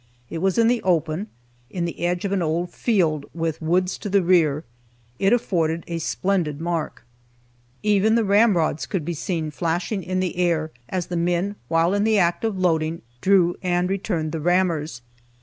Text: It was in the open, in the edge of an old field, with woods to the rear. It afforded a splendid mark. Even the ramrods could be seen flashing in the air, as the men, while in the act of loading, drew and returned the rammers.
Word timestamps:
It 0.31 0.39
was 0.39 0.57
in 0.57 0.67
the 0.67 0.81
open, 0.81 1.27
in 1.69 1.85
the 1.85 2.03
edge 2.03 2.25
of 2.25 2.31
an 2.31 2.41
old 2.41 2.71
field, 2.71 3.27
with 3.35 3.61
woods 3.61 3.99
to 3.99 4.09
the 4.09 4.23
rear. 4.23 4.63
It 5.19 5.31
afforded 5.31 5.83
a 5.85 5.99
splendid 5.99 6.59
mark. 6.59 7.03
Even 7.83 8.15
the 8.15 8.23
ramrods 8.25 8.87
could 8.87 9.05
be 9.05 9.13
seen 9.13 9.51
flashing 9.51 10.01
in 10.01 10.19
the 10.19 10.37
air, 10.37 10.71
as 10.89 11.05
the 11.05 11.17
men, 11.17 11.55
while 11.67 11.93
in 11.93 12.03
the 12.03 12.17
act 12.17 12.43
of 12.43 12.57
loading, 12.57 13.03
drew 13.21 13.55
and 13.61 13.91
returned 13.91 14.31
the 14.31 14.41
rammers. 14.41 15.03